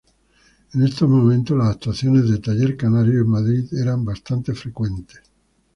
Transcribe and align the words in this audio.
En 0.73 0.81
estos 0.81 1.07
momentos 1.07 1.55
las 1.55 1.75
actuaciones 1.75 2.27
de 2.27 2.39
Taller 2.39 2.75
Canario 2.75 3.21
en 3.21 3.29
Madrid 3.29 3.71
eran 3.75 4.03
bastante 4.03 4.55
frecuentes. 4.55 5.21